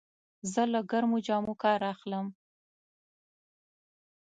[0.51, 2.27] زه له ګرمو جامو کار اخلم.